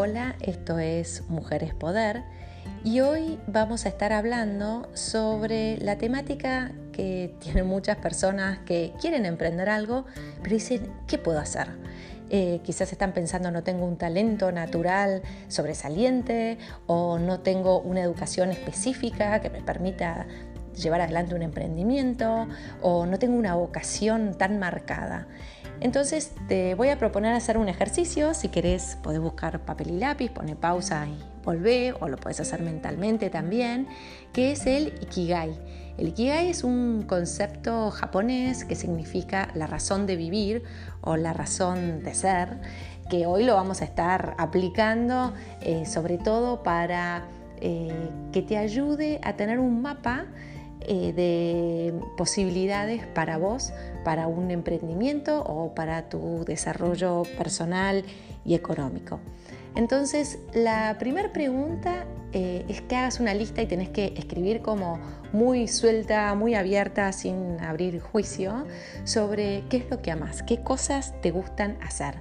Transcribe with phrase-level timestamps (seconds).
[0.00, 2.22] Hola, esto es Mujeres Poder
[2.84, 9.26] y hoy vamos a estar hablando sobre la temática que tienen muchas personas que quieren
[9.26, 10.06] emprender algo,
[10.40, 11.66] pero dicen, ¿qué puedo hacer?
[12.30, 18.52] Eh, quizás están pensando no tengo un talento natural sobresaliente o no tengo una educación
[18.52, 20.28] específica que me permita
[20.76, 22.46] llevar adelante un emprendimiento
[22.82, 25.26] o no tengo una vocación tan marcada.
[25.80, 28.34] Entonces te voy a proponer hacer un ejercicio.
[28.34, 32.62] Si querés, podés buscar papel y lápiz, pone pausa y volvé, o lo puedes hacer
[32.62, 33.86] mentalmente también,
[34.32, 35.58] que es el Ikigai.
[35.96, 40.64] El Ikigai es un concepto japonés que significa la razón de vivir
[41.00, 42.58] o la razón de ser,
[43.08, 47.24] que hoy lo vamos a estar aplicando eh, sobre todo para
[47.60, 50.26] eh, que te ayude a tener un mapa
[50.90, 53.74] eh, de posibilidades para vos,
[54.04, 58.04] para un emprendimiento o para tu desarrollo personal
[58.44, 59.20] y económico.
[59.74, 64.98] Entonces, la primera pregunta eh, es que hagas una lista y tenés que escribir como
[65.32, 68.66] muy suelta, muy abierta, sin abrir juicio,
[69.04, 72.14] sobre qué es lo que amas, qué cosas te gustan hacer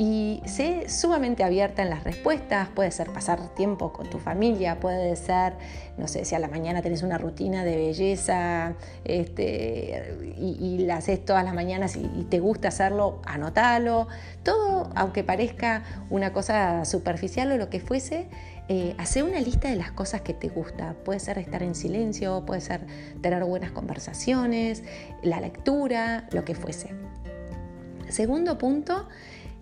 [0.00, 2.68] y sé sumamente abierta en las respuestas.
[2.68, 5.52] Puede ser pasar tiempo con tu familia, puede ser,
[5.98, 11.22] no sé, si a la mañana tenés una rutina de belleza este, y, la haces
[11.22, 14.08] todas las mañanas y, te gusta hacerlo, anótalo.
[14.42, 18.28] Todo, aunque parezca una cosa superficial o lo que fuese,
[18.68, 20.94] eh, hace una lista de las cosas que te gusta.
[21.04, 22.80] Puede ser estar en silencio, puede ser
[23.20, 24.82] tener buenas conversaciones,
[25.22, 26.88] la lectura, lo que fuese.
[28.08, 29.06] Segundo punto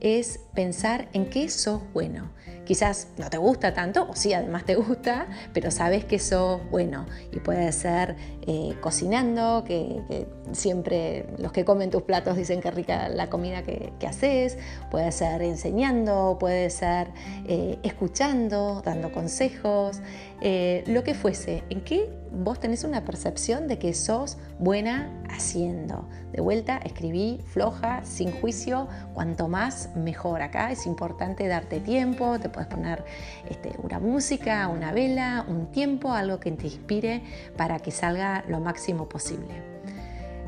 [0.00, 2.30] es pensar en qué sos bueno.
[2.64, 7.06] Quizás no te gusta tanto, o sí, además te gusta, pero sabes que sos bueno.
[7.30, 13.08] Y puede ser eh, cocinando, que, siempre los que comen tus platos dicen que rica
[13.08, 14.58] la comida que, haces.
[14.90, 17.08] Puede ser enseñando, puede ser
[17.46, 20.00] eh, escuchando, dando consejos,
[20.40, 21.62] eh, lo que fuese.
[21.70, 26.08] ¿En qué vos tenés una percepción de que sos buena haciendo?
[26.32, 30.42] De vuelta, escribí floja, sin juicio, cuanto más mejor.
[30.42, 33.04] Acá es importante darte tiempo, te puedes poner
[33.48, 37.22] este, una música, una vela, un tiempo, algo que te inspire
[37.56, 39.62] para que salga lo máximo posible.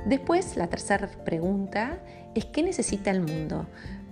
[0.07, 1.99] Después, la tercera pregunta
[2.35, 3.67] es ¿qué necesita el mundo?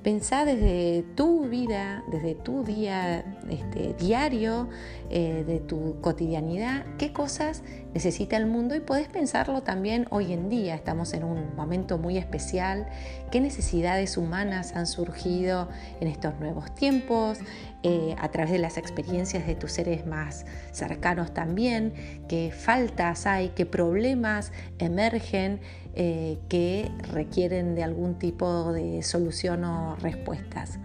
[0.06, 4.69] Pensá desde tu vida, desde tu día este, diario,
[5.11, 10.49] eh, de tu cotidianidad, qué cosas necesita el mundo y podés pensarlo también hoy en
[10.49, 10.77] día.
[10.77, 12.87] Estamos en un momento muy especial.
[13.33, 15.69] ¿Qué necesidades humanas han surgido
[16.00, 17.38] en estos nuevos tiempos?
[17.83, 21.94] Eh, a través de las experiencias de tus seres más cercanos también.
[22.28, 23.49] ¿Qué faltas hay?
[23.50, 25.61] ¿Qué problemas emergen?
[25.99, 30.78] Eh, que requieren de algún tipo de solución o respuestas.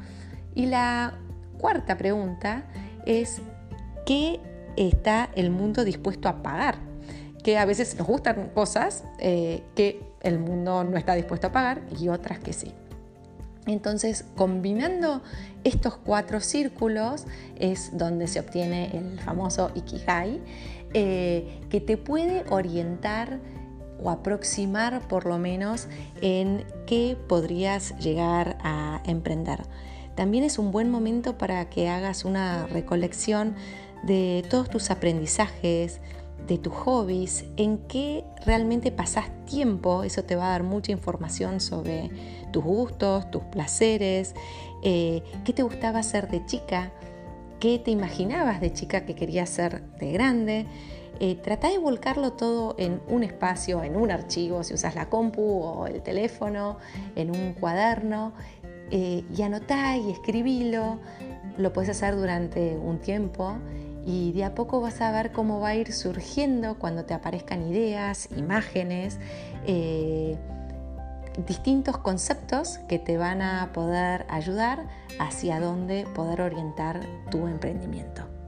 [0.56, 1.14] Y la
[1.58, 2.66] cuarta pregunta
[3.06, 3.42] es,
[4.06, 4.40] ¿qué
[4.78, 6.76] está el mundo dispuesto a pagar?
[7.44, 11.82] Que a veces nos gustan cosas eh, que el mundo no está dispuesto a pagar
[12.00, 12.74] y otras que sí.
[13.68, 15.22] Entonces, combinando
[15.64, 17.26] estos cuatro círculos
[17.58, 20.42] es donde se obtiene el famoso Ikigai,
[20.94, 23.40] eh, que te puede orientar
[24.02, 25.88] o aproximar por lo menos
[26.22, 29.62] en qué podrías llegar a emprender.
[30.16, 33.56] También es un buen momento para que hagas una recolección
[34.04, 36.02] de todos tus aprendizajes,
[36.48, 41.60] de tus hobbies, en qué realmente pasas tiempo, eso te va a dar mucha información
[41.60, 42.10] sobre
[42.52, 44.34] tus gustos, tus placeres,
[44.84, 46.92] eh, qué te gustaba hacer de chica,
[47.62, 50.66] qué te imaginabas de chica que querías ser de grande.
[51.20, 55.44] Eh, trata de volcarlo todo en un espacio, en un archivo, si usas la compu
[55.44, 56.78] o el teléfono,
[57.16, 58.34] en un cuaderno,
[58.90, 60.98] eh, y anotá y escribilo.
[61.58, 63.58] Lo puedes hacer durante un tiempo
[64.04, 67.62] y de a poco vas a ver cómo va a ir surgiendo cuando te aparezcan
[67.62, 69.20] ideas, imágenes,
[69.68, 70.36] eh,
[71.46, 74.88] distintos conceptos que te van a poder ayudar
[75.20, 78.41] hacia dónde poder orientar tu emprendimiento.